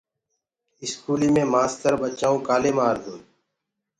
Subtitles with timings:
[0.83, 3.21] اسڪولي مي مآستر ٻچآئون ڪآلي مآردوئي